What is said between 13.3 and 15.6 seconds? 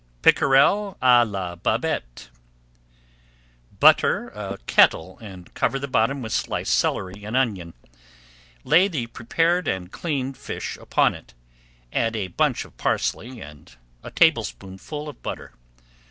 and a tablespoonful of butter.